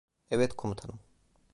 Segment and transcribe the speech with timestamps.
[0.31, 0.99] Evet komutanım.